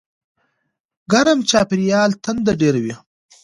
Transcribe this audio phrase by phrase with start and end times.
[1.11, 2.93] ګرم چاپېریال تنده ډېروي.